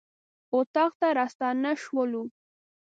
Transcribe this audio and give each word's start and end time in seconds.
اطاق 0.57 0.91
ته 0.99 1.07
راستانه 1.19 1.71
شولو. 1.83 2.23